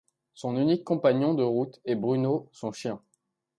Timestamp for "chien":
2.71-2.99